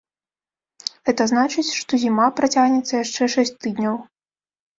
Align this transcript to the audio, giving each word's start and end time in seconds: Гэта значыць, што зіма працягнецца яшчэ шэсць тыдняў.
Гэта 1.09 1.27
значыць, 1.31 1.65
што 1.81 1.93
зіма 2.05 2.25
працягнецца 2.41 2.93
яшчэ 3.03 3.29
шэсць 3.37 3.55
тыдняў. 3.61 3.95